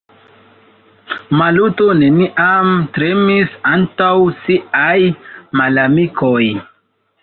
Maluto 1.41 1.91
neniam 1.99 2.73
tremis 2.97 3.55
antaŭ 3.75 4.11
siaj 4.43 4.99
malamikoj. 5.63 6.39